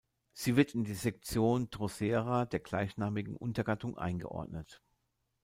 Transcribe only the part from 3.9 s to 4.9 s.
eingeordnet.